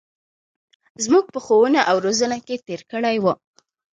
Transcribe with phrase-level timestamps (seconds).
[1.03, 3.25] زمـوږ په ښـوونه او روزنـه کـې تېـر کـړى و.